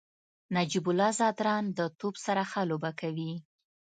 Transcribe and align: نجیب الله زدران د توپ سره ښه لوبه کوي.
نجیب 0.55 0.85
الله 0.89 1.11
زدران 1.19 1.63
د 1.77 1.79
توپ 1.99 2.15
سره 2.25 2.43
ښه 2.51 2.61
لوبه 2.69 2.91
کوي. 2.99 3.33